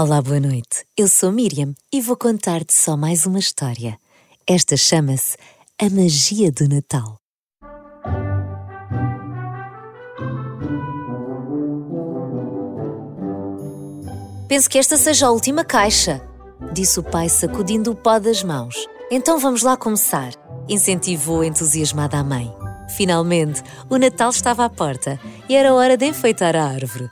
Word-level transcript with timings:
Olá, 0.00 0.22
boa 0.22 0.38
noite. 0.38 0.86
Eu 0.96 1.08
sou 1.08 1.32
Miriam 1.32 1.74
e 1.92 2.00
vou 2.00 2.16
contar-te 2.16 2.72
só 2.72 2.96
mais 2.96 3.26
uma 3.26 3.40
história. 3.40 3.98
Esta 4.46 4.76
chama-se 4.76 5.36
A 5.76 5.90
Magia 5.90 6.52
do 6.52 6.68
Natal. 6.68 7.16
Penso 14.46 14.70
que 14.70 14.78
esta 14.78 14.96
seja 14.96 15.26
a 15.26 15.32
última 15.32 15.64
caixa, 15.64 16.22
disse 16.72 17.00
o 17.00 17.02
pai 17.02 17.28
sacudindo 17.28 17.90
o 17.90 17.96
pó 17.96 18.20
das 18.20 18.44
mãos. 18.44 18.76
Então 19.10 19.40
vamos 19.40 19.64
lá 19.64 19.76
começar, 19.76 20.30
incentivou 20.68 21.42
entusiasmada 21.42 22.18
a 22.18 22.22
mãe. 22.22 22.48
Finalmente, 22.96 23.64
o 23.90 23.96
Natal 23.96 24.30
estava 24.30 24.64
à 24.64 24.70
porta 24.70 25.18
e 25.48 25.56
era 25.56 25.74
hora 25.74 25.96
de 25.96 26.06
enfeitar 26.06 26.54
a 26.54 26.68
árvore. 26.68 27.10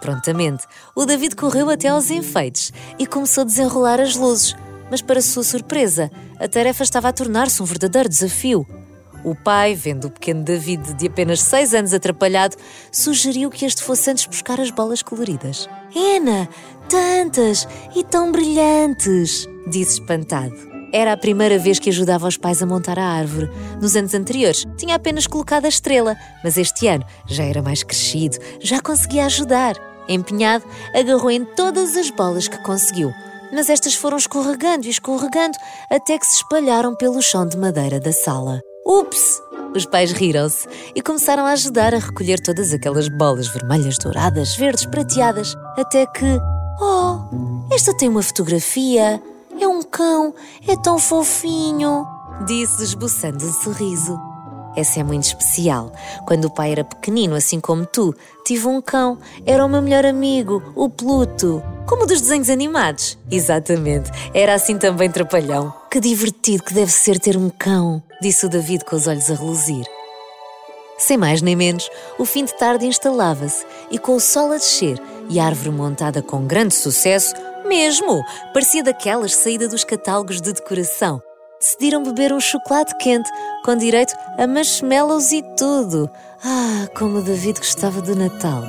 Prontamente, 0.00 0.64
o 0.94 1.04
David 1.04 1.34
correu 1.36 1.70
até 1.70 1.88
aos 1.88 2.10
enfeites 2.10 2.72
e 2.98 3.06
começou 3.06 3.42
a 3.42 3.44
desenrolar 3.44 4.00
as 4.00 4.16
luzes, 4.16 4.54
mas 4.90 5.02
para 5.02 5.20
sua 5.20 5.42
surpresa, 5.42 6.10
a 6.38 6.48
tarefa 6.48 6.82
estava 6.82 7.08
a 7.08 7.12
tornar-se 7.12 7.62
um 7.62 7.66
verdadeiro 7.66 8.08
desafio. 8.08 8.66
O 9.24 9.34
pai, 9.34 9.74
vendo 9.74 10.06
o 10.06 10.10
pequeno 10.10 10.44
David 10.44 10.94
de 10.94 11.08
apenas 11.08 11.40
seis 11.40 11.74
anos 11.74 11.92
atrapalhado, 11.92 12.56
sugeriu 12.92 13.50
que 13.50 13.64
este 13.64 13.82
fosse 13.82 14.10
antes 14.10 14.26
buscar 14.26 14.60
as 14.60 14.70
bolas 14.70 15.02
coloridas. 15.02 15.68
Ana, 15.96 16.48
tantas 16.88 17.66
e 17.94 18.04
tão 18.04 18.30
brilhantes! 18.30 19.48
disse 19.66 20.00
espantado. 20.00 20.75
Era 20.92 21.12
a 21.12 21.16
primeira 21.16 21.58
vez 21.58 21.78
que 21.78 21.90
ajudava 21.90 22.28
os 22.28 22.36
pais 22.36 22.62
a 22.62 22.66
montar 22.66 22.98
a 22.98 23.04
árvore. 23.04 23.50
Nos 23.80 23.96
anos 23.96 24.14
anteriores, 24.14 24.64
tinha 24.76 24.94
apenas 24.94 25.26
colocado 25.26 25.64
a 25.64 25.68
estrela, 25.68 26.16
mas 26.42 26.56
este 26.56 26.86
ano 26.86 27.04
já 27.26 27.44
era 27.44 27.62
mais 27.62 27.82
crescido, 27.82 28.38
já 28.60 28.80
conseguia 28.80 29.26
ajudar. 29.26 29.74
Empenhado, 30.08 30.64
agarrou 30.94 31.30
em 31.30 31.44
todas 31.44 31.96
as 31.96 32.10
bolas 32.10 32.46
que 32.46 32.62
conseguiu, 32.62 33.12
mas 33.52 33.68
estas 33.68 33.94
foram 33.94 34.16
escorregando 34.16 34.86
e 34.86 34.90
escorregando 34.90 35.58
até 35.90 36.18
que 36.18 36.26
se 36.26 36.36
espalharam 36.36 36.94
pelo 36.94 37.20
chão 37.20 37.46
de 37.46 37.56
madeira 37.56 37.98
da 37.98 38.12
sala. 38.12 38.60
Ups! 38.86 39.42
Os 39.74 39.84
pais 39.84 40.12
riram-se 40.12 40.66
e 40.94 41.02
começaram 41.02 41.44
a 41.44 41.50
ajudar 41.50 41.92
a 41.92 41.98
recolher 41.98 42.40
todas 42.40 42.72
aquelas 42.72 43.08
bolas 43.08 43.48
vermelhas, 43.48 43.98
douradas, 43.98 44.54
verdes, 44.56 44.86
prateadas, 44.86 45.54
até 45.76 46.06
que. 46.06 46.40
Oh, 46.80 47.18
esta 47.72 47.94
tem 47.96 48.08
uma 48.08 48.22
fotografia! 48.22 49.20
Cão! 49.96 50.34
É 50.68 50.76
tão 50.76 50.98
fofinho! 50.98 52.06
Disse 52.46 52.82
esboçando 52.82 53.46
um 53.46 53.50
sorriso. 53.50 54.20
Essa 54.76 55.00
é 55.00 55.02
muito 55.02 55.24
especial. 55.24 55.90
Quando 56.26 56.44
o 56.44 56.50
pai 56.50 56.72
era 56.72 56.84
pequenino, 56.84 57.34
assim 57.34 57.58
como 57.58 57.86
tu, 57.86 58.14
tive 58.44 58.68
um 58.68 58.82
cão. 58.82 59.16
Era 59.46 59.64
o 59.64 59.68
meu 59.70 59.80
melhor 59.80 60.04
amigo, 60.04 60.62
o 60.76 60.90
Pluto. 60.90 61.62
Como 61.86 62.04
dos 62.04 62.20
desenhos 62.20 62.50
animados. 62.50 63.16
Exatamente. 63.30 64.10
Era 64.34 64.52
assim 64.52 64.76
também 64.76 65.10
trapalhão. 65.10 65.72
Que 65.90 65.98
divertido 65.98 66.62
que 66.62 66.74
deve 66.74 66.92
ser 66.92 67.18
ter 67.18 67.38
um 67.38 67.48
cão, 67.48 68.02
disse 68.20 68.44
o 68.44 68.50
David 68.50 68.84
com 68.84 68.96
os 68.96 69.06
olhos 69.06 69.30
a 69.30 69.34
reluzir. 69.34 69.86
Sem 70.98 71.16
mais 71.16 71.40
nem 71.40 71.56
menos, 71.56 71.88
o 72.18 72.26
fim 72.26 72.44
de 72.44 72.54
tarde 72.54 72.84
instalava-se 72.84 73.64
e, 73.90 73.98
com 73.98 74.16
o 74.16 74.20
sol 74.20 74.52
a 74.52 74.56
descer 74.56 75.00
e 75.28 75.40
a 75.40 75.46
árvore 75.46 75.70
montada 75.70 76.22
com 76.22 76.46
grande 76.46 76.74
sucesso, 76.74 77.34
mesmo, 77.66 78.24
parecia 78.52 78.82
daquelas 78.82 79.34
saída 79.34 79.68
dos 79.68 79.84
catálogos 79.84 80.40
de 80.40 80.52
decoração, 80.52 81.20
decidiram 81.60 82.02
beber 82.02 82.32
um 82.32 82.40
chocolate 82.40 82.96
quente 82.98 83.30
com 83.64 83.76
direito 83.76 84.14
a 84.38 84.46
marshmallows 84.46 85.32
e 85.32 85.42
tudo. 85.56 86.08
Ah, 86.44 86.88
como 86.96 87.22
David 87.22 87.58
gostava 87.58 88.00
do 88.00 88.14
Natal! 88.14 88.64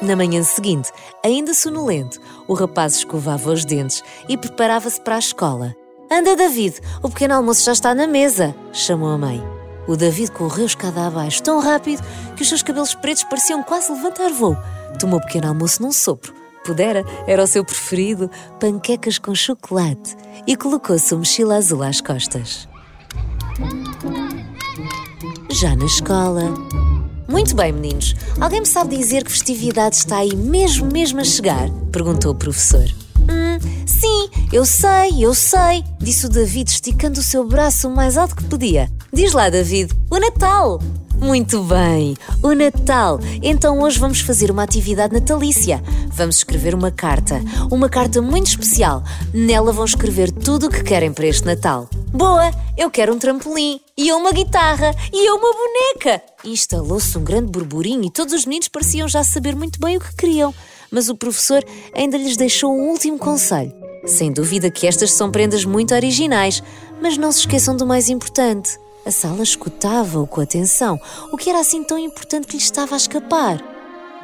Na 0.00 0.14
manhã 0.14 0.42
seguinte, 0.42 0.92
ainda 1.24 1.54
sonolento, 1.54 2.20
o 2.46 2.54
rapaz 2.54 2.96
escovava 2.96 3.50
os 3.50 3.64
dentes 3.64 4.02
e 4.28 4.36
preparava-se 4.36 5.00
para 5.00 5.16
a 5.16 5.18
escola. 5.18 5.74
Anda, 6.10 6.36
David, 6.36 6.80
o 7.02 7.08
pequeno 7.08 7.34
almoço 7.34 7.64
já 7.64 7.72
está 7.72 7.94
na 7.94 8.06
mesa, 8.06 8.54
chamou 8.72 9.08
a 9.08 9.18
mãe. 9.18 9.42
O 9.88 9.96
David 9.96 10.30
correu 10.32 10.66
escada 10.66 11.06
abaixo 11.06 11.42
tão 11.42 11.60
rápido 11.60 12.02
que 12.36 12.42
os 12.42 12.48
seus 12.48 12.62
cabelos 12.62 12.94
pretos 12.94 13.24
pareciam 13.24 13.62
quase 13.62 13.90
levantar 13.90 14.30
voo. 14.30 14.56
Tomou 15.00 15.18
o 15.18 15.22
pequeno 15.22 15.48
almoço 15.48 15.82
num 15.82 15.92
sopro 15.92 16.45
pudera, 16.66 17.04
era 17.26 17.42
o 17.42 17.46
seu 17.46 17.64
preferido, 17.64 18.28
panquecas 18.58 19.18
com 19.18 19.34
chocolate, 19.34 20.16
e 20.46 20.56
colocou 20.56 20.98
sua 20.98 21.18
mochila 21.18 21.56
azul 21.56 21.82
às 21.82 22.00
costas. 22.00 22.68
Já 25.50 25.76
na 25.76 25.86
escola. 25.86 26.52
Muito 27.28 27.54
bem, 27.54 27.72
meninos. 27.72 28.14
Alguém 28.40 28.60
me 28.60 28.66
sabe 28.66 28.96
dizer 28.96 29.24
que 29.24 29.30
festividade 29.30 29.96
está 29.96 30.18
aí 30.18 30.34
mesmo, 30.34 30.90
mesmo 30.92 31.20
a 31.20 31.24
chegar? 31.24 31.70
Perguntou 31.92 32.32
o 32.32 32.34
professor. 32.34 32.84
Hum, 33.20 33.58
sim, 33.86 34.30
eu 34.52 34.64
sei, 34.64 35.24
eu 35.24 35.34
sei, 35.34 35.84
disse 35.98 36.26
o 36.26 36.28
David, 36.28 36.70
esticando 36.70 37.20
o 37.20 37.22
seu 37.22 37.46
braço 37.46 37.88
o 37.88 37.94
mais 37.94 38.16
alto 38.16 38.36
que 38.36 38.44
podia. 38.44 38.90
Diz 39.12 39.32
lá, 39.32 39.48
David, 39.48 39.92
o 40.10 40.18
Natal! 40.18 40.80
Muito 41.20 41.62
bem, 41.62 42.14
o 42.42 42.52
Natal. 42.52 43.18
Então 43.42 43.80
hoje 43.80 43.98
vamos 43.98 44.20
fazer 44.20 44.50
uma 44.50 44.62
atividade 44.62 45.14
natalícia. 45.14 45.82
Vamos 46.08 46.36
escrever 46.36 46.74
uma 46.74 46.90
carta, 46.90 47.40
uma 47.70 47.88
carta 47.88 48.20
muito 48.20 48.48
especial. 48.48 49.02
Nela 49.32 49.72
vão 49.72 49.84
escrever 49.84 50.30
tudo 50.30 50.66
o 50.66 50.70
que 50.70 50.82
querem 50.82 51.12
para 51.12 51.26
este 51.26 51.46
Natal. 51.46 51.88
Boa, 52.12 52.50
eu 52.76 52.90
quero 52.90 53.14
um 53.14 53.18
trampolim, 53.18 53.80
e 53.96 54.08
eu 54.08 54.18
uma 54.18 54.30
guitarra, 54.30 54.94
e 55.12 55.28
eu 55.28 55.36
uma 55.36 55.52
boneca. 55.52 56.22
Instalou-se 56.44 57.16
um 57.16 57.24
grande 57.24 57.50
burburinho 57.50 58.04
e 58.04 58.10
todos 58.10 58.34
os 58.34 58.44
meninos 58.44 58.68
pareciam 58.68 59.08
já 59.08 59.24
saber 59.24 59.56
muito 59.56 59.80
bem 59.80 59.96
o 59.96 60.00
que 60.00 60.14
queriam. 60.14 60.54
Mas 60.90 61.08
o 61.08 61.16
professor 61.16 61.64
ainda 61.94 62.16
lhes 62.16 62.36
deixou 62.36 62.72
um 62.72 62.90
último 62.90 63.18
conselho. 63.18 63.72
Sem 64.06 64.32
dúvida 64.32 64.70
que 64.70 64.86
estas 64.86 65.12
são 65.12 65.30
prendas 65.30 65.64
muito 65.64 65.94
originais, 65.94 66.62
mas 67.02 67.18
não 67.18 67.32
se 67.32 67.40
esqueçam 67.40 67.76
do 67.76 67.86
mais 67.86 68.08
importante. 68.08 68.78
A 69.06 69.10
sala 69.12 69.44
escutava-o 69.44 70.26
com 70.26 70.40
atenção, 70.40 71.00
o 71.30 71.36
que 71.36 71.48
era 71.48 71.60
assim 71.60 71.84
tão 71.84 71.96
importante 71.96 72.48
que 72.48 72.56
lhe 72.56 72.62
estava 72.62 72.96
a 72.96 72.96
escapar. 72.96 73.62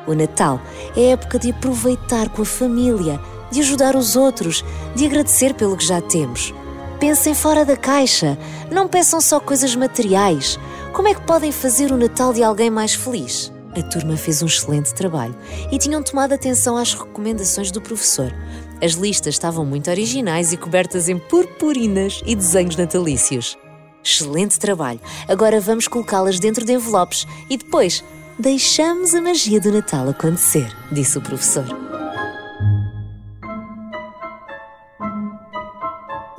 O 0.09 0.13
Natal 0.13 0.61
é 0.97 1.03
a 1.03 1.13
época 1.13 1.39
de 1.39 1.53
aproveitar 1.53 2.29
com 2.31 2.43
a 2.43 2.45
família, 2.45 3.21
de 3.53 3.61
ajudar 3.61 3.95
os 3.95 4.17
outros, 4.17 4.65
de 4.97 5.07
agradecer 5.07 5.55
pelo 5.55 5.77
que 5.77 5.87
já 5.87 6.01
temos. 6.01 6.53
Pensem 6.99 7.33
fora 7.33 7.65
da 7.65 7.77
caixa, 7.77 8.37
não 8.73 8.89
peçam 8.89 9.21
só 9.21 9.39
coisas 9.39 9.77
materiais. 9.77 10.59
Como 10.93 11.07
é 11.07 11.15
que 11.15 11.23
podem 11.23 11.53
fazer 11.53 11.93
o 11.93 11.97
Natal 11.97 12.33
de 12.33 12.43
alguém 12.43 12.69
mais 12.69 12.93
feliz? 12.93 13.53
A 13.77 13.83
turma 13.83 14.17
fez 14.17 14.43
um 14.43 14.47
excelente 14.47 14.93
trabalho 14.95 15.37
e 15.71 15.79
tinham 15.79 16.03
tomado 16.03 16.33
atenção 16.33 16.77
às 16.77 16.93
recomendações 16.93 17.71
do 17.71 17.81
professor. 17.81 18.35
As 18.83 18.95
listas 18.95 19.35
estavam 19.35 19.65
muito 19.65 19.89
originais 19.89 20.53
e 20.53 20.57
cobertas 20.57 21.09
em 21.09 21.21
purpurinas 21.21 22.21
e 22.27 22.35
desenhos 22.35 22.75
natalícios. 22.75 23.57
Excelente 24.05 24.59
trabalho. 24.59 25.01
Agora 25.29 25.61
vamos 25.61 25.87
colocá-las 25.87 26.41
dentro 26.41 26.65
de 26.65 26.73
envelopes 26.73 27.27
e 27.49 27.57
depois 27.57 28.03
deixamos 28.39 29.15
a 29.15 29.21
magia 29.21 29.61
do 29.61 29.71
Natal 29.71 30.09
acontecer, 30.09 30.75
disse 30.91 31.19
o 31.19 31.23
professor. 31.23 31.65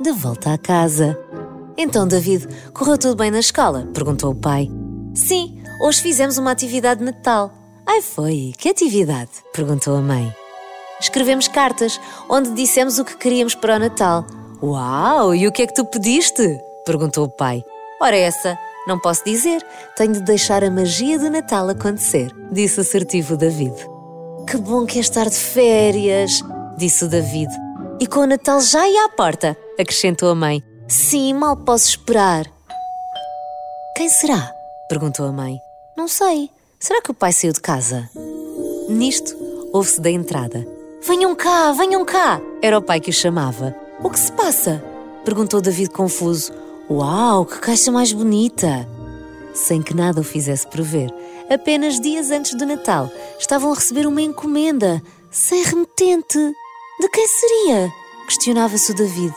De 0.00 0.12
volta 0.12 0.52
à 0.52 0.58
casa. 0.58 1.18
Então, 1.76 2.06
David, 2.06 2.46
correu 2.72 2.98
tudo 2.98 3.16
bem 3.16 3.30
na 3.30 3.40
escola? 3.40 3.88
perguntou 3.94 4.32
o 4.32 4.34
pai. 4.34 4.70
Sim, 5.14 5.62
hoje 5.80 6.02
fizemos 6.02 6.36
uma 6.36 6.50
atividade 6.50 7.00
de 7.00 7.06
Natal. 7.06 7.52
Ai, 7.86 8.02
foi? 8.02 8.52
Que 8.58 8.68
atividade? 8.68 9.30
perguntou 9.52 9.96
a 9.96 10.00
mãe. 10.00 10.34
Escrevemos 11.00 11.48
cartas 11.48 12.00
onde 12.28 12.50
dissemos 12.52 12.98
o 12.98 13.04
que 13.04 13.16
queríamos 13.16 13.54
para 13.54 13.76
o 13.76 13.78
Natal. 13.78 14.26
Uau! 14.62 15.34
E 15.34 15.46
o 15.46 15.52
que 15.52 15.62
é 15.62 15.66
que 15.66 15.74
tu 15.74 15.84
pediste? 15.84 16.60
Perguntou 16.84 17.24
o 17.24 17.28
pai. 17.28 17.62
Ora, 18.00 18.16
essa, 18.16 18.58
não 18.86 18.98
posso 18.98 19.24
dizer. 19.24 19.64
Tenho 19.96 20.12
de 20.12 20.22
deixar 20.22 20.62
a 20.62 20.70
magia 20.70 21.18
do 21.18 21.30
Natal 21.30 21.68
acontecer, 21.68 22.30
disse 22.50 22.80
assertivo 22.80 23.36
David. 23.36 23.74
Que 24.48 24.56
bom 24.56 24.84
que 24.84 24.98
é 24.98 25.00
estar 25.00 25.28
de 25.28 25.36
férias, 25.36 26.42
disse 26.76 27.04
o 27.04 27.08
David. 27.08 27.50
E 28.00 28.06
com 28.06 28.20
o 28.20 28.26
Natal 28.26 28.60
já 28.60 28.82
aí 28.82 28.96
à 28.98 29.08
porta, 29.08 29.56
acrescentou 29.78 30.28
a 30.28 30.34
mãe. 30.34 30.62
Sim, 30.88 31.32
mal 31.34 31.56
posso 31.56 31.88
esperar. 31.88 32.46
Quem 33.96 34.08
será? 34.08 34.52
perguntou 34.88 35.26
a 35.26 35.32
mãe. 35.32 35.58
Não 35.96 36.08
sei. 36.08 36.50
Será 36.78 37.00
que 37.00 37.10
o 37.10 37.14
pai 37.14 37.32
saiu 37.32 37.52
de 37.52 37.60
casa? 37.60 38.10
Nisto, 38.88 39.34
ouve-se 39.72 40.00
da 40.00 40.10
entrada. 40.10 40.66
Venham 41.06 41.34
cá, 41.34 41.72
venham 41.72 42.04
cá! 42.04 42.40
Era 42.60 42.78
o 42.78 42.82
pai 42.82 43.00
que 43.00 43.10
o 43.10 43.12
chamava. 43.12 43.74
O 44.02 44.10
que 44.10 44.18
se 44.18 44.32
passa? 44.32 44.82
perguntou 45.24 45.60
David 45.60 45.90
confuso. 45.90 46.52
Uau, 46.88 47.46
que 47.46 47.58
caixa 47.60 47.90
mais 47.90 48.12
bonita! 48.12 48.86
Sem 49.54 49.80
que 49.80 49.94
nada 49.94 50.20
o 50.20 50.24
fizesse 50.24 50.66
prever, 50.66 51.12
apenas 51.48 51.98
dias 51.98 52.30
antes 52.30 52.54
do 52.54 52.66
Natal, 52.66 53.10
estavam 53.38 53.72
a 53.72 53.74
receber 53.74 54.06
uma 54.06 54.20
encomenda, 54.20 55.02
sem 55.30 55.62
remetente. 55.62 56.38
De 57.00 57.08
quem 57.08 57.26
seria? 57.26 57.90
Questionava-se 58.26 58.92
o 58.92 58.94
David. 58.94 59.34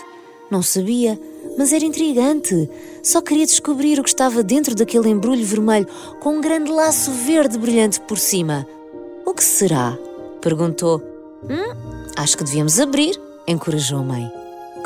Não 0.52 0.62
sabia, 0.62 1.20
mas 1.58 1.72
era 1.72 1.86
intrigante. 1.86 2.70
Só 3.02 3.22
queria 3.22 3.46
descobrir 3.46 3.98
o 3.98 4.04
que 4.04 4.10
estava 4.10 4.44
dentro 4.44 4.76
daquele 4.76 5.10
embrulho 5.10 5.46
vermelho 5.46 5.88
com 6.20 6.38
um 6.38 6.42
grande 6.42 6.70
laço 6.70 7.12
verde 7.12 7.58
brilhante 7.58 8.02
por 8.02 8.18
cima. 8.18 8.68
O 9.26 9.34
que 9.34 9.44
será? 9.44 9.98
perguntou. 10.42 11.02
Hum, 11.44 12.12
acho 12.18 12.38
que 12.38 12.44
devíamos 12.44 12.78
abrir, 12.80 13.18
encorajou 13.48 14.00
a 14.00 14.04
mãe. 14.04 14.32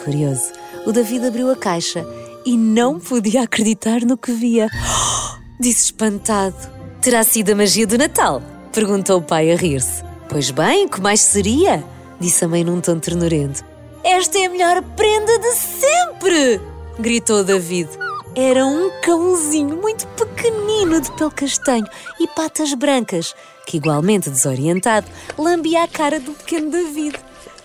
Curioso, 0.03 0.51
o 0.85 0.91
David 0.91 1.25
abriu 1.25 1.49
a 1.51 1.55
caixa 1.55 2.05
e 2.45 2.57
não 2.57 2.99
podia 2.99 3.43
acreditar 3.43 4.01
no 4.01 4.17
que 4.17 4.31
via. 4.31 4.69
disse 5.59 5.85
espantado. 5.85 6.55
Terá 7.01 7.23
sido 7.23 7.51
a 7.51 7.55
magia 7.55 7.87
do 7.87 7.97
Natal? 7.97 8.41
Perguntou 8.71 9.19
o 9.19 9.23
pai 9.23 9.51
a 9.51 9.55
rir-se. 9.55 10.03
Pois 10.29 10.51
bem, 10.51 10.87
que 10.87 11.01
mais 11.01 11.21
seria? 11.21 11.83
Disse 12.19 12.45
a 12.45 12.47
mãe 12.47 12.63
num 12.63 12.79
tom 12.79 12.99
ternurento. 12.99 13.63
Esta 14.03 14.39
é 14.39 14.45
a 14.45 14.49
melhor 14.49 14.81
prenda 14.95 15.37
de 15.39 15.51
sempre! 15.53 16.61
Gritou 16.99 17.43
David. 17.43 17.89
Era 18.35 18.65
um 18.65 18.89
cãozinho 19.01 19.75
muito 19.75 20.07
pequenino 20.07 21.01
de 21.01 21.11
pelo 21.13 21.31
castanho 21.31 21.85
e 22.19 22.27
patas 22.27 22.73
brancas, 22.73 23.35
que, 23.67 23.77
igualmente 23.77 24.29
desorientado, 24.29 25.07
lambia 25.37 25.83
a 25.83 25.87
cara 25.87 26.19
do 26.19 26.31
pequeno 26.31 26.71
David. 26.71 27.15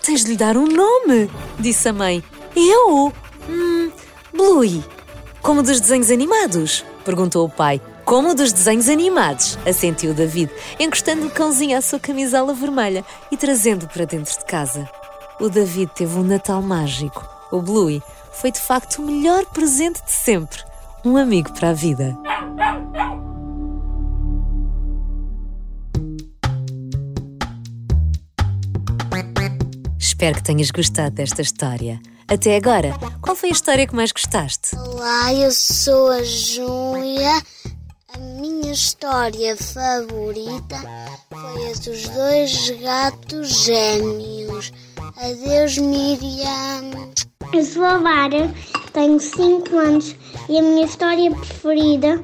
Tens 0.01 0.25
de 0.25 0.31
lhe 0.31 0.37
dar 0.37 0.57
um 0.57 0.67
nome, 0.67 1.29
disse 1.59 1.87
a 1.87 1.93
mãe. 1.93 2.23
Eu? 2.55 3.13
Hum, 3.49 3.76
Bluey. 4.37 4.83
Como 5.41 5.63
dos 5.63 5.81
desenhos 5.81 6.11
animados? 6.11 6.85
perguntou 7.03 7.43
o 7.43 7.49
pai. 7.49 7.81
Como 8.05 8.35
dos 8.35 8.53
desenhos 8.53 8.87
animados, 8.87 9.57
assentiu 9.67 10.13
David, 10.13 10.51
encostando 10.79 11.25
o 11.25 11.31
cãozinho 11.31 11.75
à 11.75 11.81
sua 11.81 11.99
camisola 11.99 12.53
vermelha 12.53 13.03
e 13.31 13.35
trazendo 13.35 13.87
para 13.87 14.05
dentro 14.05 14.37
de 14.37 14.45
casa. 14.45 14.87
O 15.39 15.49
David 15.49 15.91
teve 15.95 16.15
um 16.19 16.23
Natal 16.23 16.61
mágico. 16.61 17.27
O 17.51 17.63
Bluey 17.63 17.99
foi 18.31 18.51
de 18.51 18.59
facto 18.59 18.99
o 18.99 19.05
melhor 19.05 19.43
presente 19.47 20.05
de 20.05 20.11
sempre. 20.11 20.59
Um 21.03 21.17
amigo 21.17 21.51
para 21.53 21.71
a 21.71 21.73
vida. 21.73 22.15
Espero 29.99 30.35
que 30.35 30.43
tenhas 30.43 30.69
gostado 30.69 31.15
desta 31.15 31.41
história. 31.41 31.99
Até 32.29 32.57
agora, 32.57 32.93
qual 33.21 33.37
foi 33.37 33.49
a 33.49 33.51
história 33.53 33.87
que 33.87 33.95
mais 33.95 34.11
gostaste? 34.11 34.75
Olá, 34.75 35.33
eu 35.33 35.49
sou 35.49 36.11
a 36.11 36.21
Júlia. 36.23 37.41
A 38.13 38.17
minha 38.17 38.73
história 38.73 39.55
favorita 39.55 40.75
foi 41.29 41.71
a 41.71 41.73
dos 41.73 42.09
dois 42.09 42.69
gatos 42.81 43.63
gêmeos. 43.63 44.73
Adeus, 45.15 45.77
Miriam. 45.77 47.13
Eu 47.53 47.63
sou 47.63 47.85
a 47.85 47.97
Lara, 47.97 48.53
tenho 48.91 49.21
5 49.21 49.77
anos 49.77 50.13
e 50.49 50.59
a 50.59 50.61
minha 50.61 50.85
história 50.85 51.31
preferida 51.31 52.21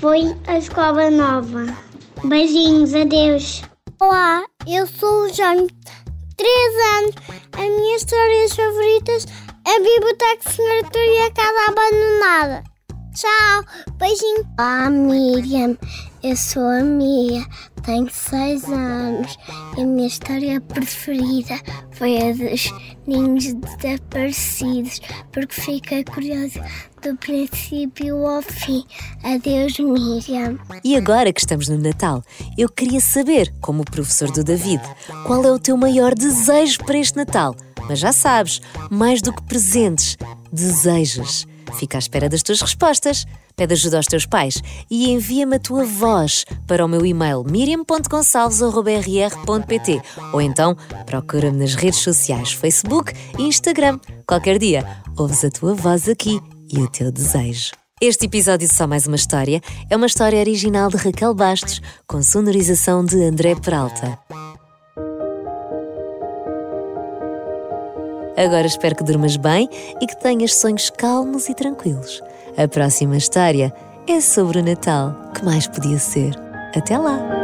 foi 0.00 0.36
a 0.48 0.58
Escola 0.58 1.08
Nova. 1.10 1.76
Beijinhos, 2.24 2.92
adeus. 2.92 3.62
Olá, 4.00 4.42
eu 4.66 4.84
sou 4.84 5.26
o 5.26 5.32
Jaime, 5.32 5.68
3 6.42 6.50
anos. 6.98 7.14
As 7.52 7.68
minhas 7.68 8.02
histórias 8.02 8.52
favoritas 8.52 9.26
a 9.64 9.78
Biblioteca 9.78 10.50
Senhora 10.50 10.88
e 10.96 11.18
a 11.20 11.30
Casa 11.30 11.70
Abandonada. 11.70 12.64
Tchau, 13.14 13.64
beijinho. 13.96 14.44
Olá, 14.58 14.90
Miriam. 14.90 15.78
Eu 16.22 16.36
sou 16.36 16.62
a 16.62 16.80
Mia, 16.84 17.44
tenho 17.82 18.08
seis 18.08 18.62
anos 18.64 19.36
e 19.76 19.82
a 19.82 19.84
minha 19.84 20.06
história 20.06 20.60
preferida 20.60 21.58
foi 21.90 22.16
a 22.18 22.32
dos 22.32 22.72
ninhos 23.08 23.52
desaparecidos, 23.54 25.00
porque 25.32 25.60
fiquei 25.60 26.04
curiosa 26.04 26.64
do 27.02 27.16
princípio 27.16 28.24
ao 28.24 28.40
fim. 28.40 28.84
Adeus, 29.24 29.80
Miriam. 29.80 30.60
E 30.84 30.94
agora 30.94 31.32
que 31.32 31.40
estamos 31.40 31.68
no 31.68 31.76
Natal, 31.76 32.22
eu 32.56 32.68
queria 32.68 33.00
saber, 33.00 33.52
como 33.60 33.84
professor 33.84 34.30
do 34.30 34.44
David, 34.44 34.80
qual 35.26 35.44
é 35.44 35.50
o 35.50 35.58
teu 35.58 35.76
maior 35.76 36.14
desejo 36.14 36.78
para 36.84 36.98
este 36.98 37.16
Natal? 37.16 37.56
Mas 37.88 37.98
já 37.98 38.12
sabes, 38.12 38.60
mais 38.88 39.20
do 39.20 39.32
que 39.32 39.42
presentes, 39.42 40.16
desejos. 40.52 41.48
Fica 41.80 41.98
à 41.98 42.00
espera 42.00 42.28
das 42.28 42.44
tuas 42.44 42.60
respostas. 42.60 43.26
Pede 43.62 43.74
ajuda 43.74 43.98
aos 43.98 44.06
teus 44.06 44.26
pais 44.26 44.60
e 44.90 45.12
envia-me 45.12 45.54
a 45.54 45.60
tua 45.60 45.84
voz 45.84 46.44
para 46.66 46.84
o 46.84 46.88
meu 46.88 47.06
e-mail 47.06 47.44
miriam.gonçalves.rr.pt 47.48 50.02
ou 50.32 50.42
então 50.42 50.76
procura-me 51.06 51.58
nas 51.58 51.76
redes 51.76 52.00
sociais 52.00 52.52
Facebook 52.52 53.12
e 53.38 53.42
Instagram. 53.42 54.00
Qualquer 54.26 54.58
dia, 54.58 54.84
ouves 55.16 55.44
a 55.44 55.50
tua 55.50 55.74
voz 55.74 56.08
aqui 56.08 56.40
e 56.72 56.80
o 56.80 56.90
teu 56.90 57.12
desejo. 57.12 57.70
Este 58.00 58.26
episódio 58.26 58.66
de 58.66 58.74
Só 58.74 58.88
Mais 58.88 59.06
Uma 59.06 59.14
História 59.14 59.60
é 59.88 59.96
uma 59.96 60.06
história 60.06 60.40
original 60.40 60.88
de 60.88 60.96
Raquel 60.96 61.32
Bastos, 61.32 61.80
com 62.04 62.20
sonorização 62.20 63.04
de 63.04 63.22
André 63.22 63.54
Peralta. 63.54 64.18
Agora 68.36 68.66
espero 68.66 68.96
que 68.96 69.04
durmas 69.04 69.36
bem 69.36 69.68
e 70.00 70.06
que 70.08 70.18
tenhas 70.18 70.56
sonhos 70.56 70.90
calmos 70.90 71.48
e 71.48 71.54
tranquilos. 71.54 72.20
A 72.56 72.68
próxima 72.68 73.16
história 73.16 73.72
é 74.06 74.20
sobre 74.20 74.58
o 74.58 74.64
Natal. 74.64 75.14
Que 75.34 75.44
mais 75.44 75.66
podia 75.66 75.98
ser? 75.98 76.34
Até 76.74 76.98
lá! 76.98 77.41